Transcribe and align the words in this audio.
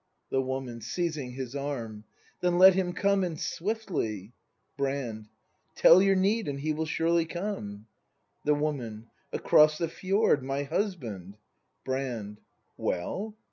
The 0.31 0.41
Woman. 0.41 0.81
[Seizing 0.81 1.33
his 1.33 1.55
arm.] 1.55 2.05
Then 2.39 2.57
let 2.57 2.73
him 2.73 2.91
come, 2.91 3.23
and 3.23 3.39
swiftly! 3.39 4.33
Brand. 4.75 5.29
Tell 5.75 6.01
Your 6.01 6.15
need, 6.15 6.47
and 6.47 6.61
he 6.61 6.73
will 6.73 6.87
surely 6.87 7.27
come. 7.27 7.85
The 8.43 8.55
Woman. 8.55 9.11
Across 9.31 9.77
the 9.77 9.87
fjord— 9.87 10.41
my 10.43 10.63
husband 10.63 11.37
Brand. 11.85 12.41
Well? 12.77 13.37